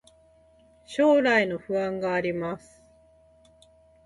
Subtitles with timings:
[0.83, 2.81] 将来の不安があります